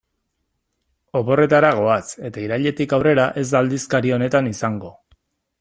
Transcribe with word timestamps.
Oporretara 1.19 1.69
goaz 1.81 2.01
eta 2.31 2.43
irailetik 2.45 2.97
aurrera 2.99 3.29
ez 3.43 3.47
da 3.53 3.63
aldizkari 3.63 4.17
honetan 4.19 4.53
izango. 4.57 4.95